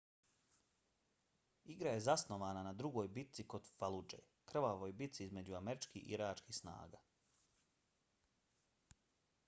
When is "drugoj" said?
2.79-3.09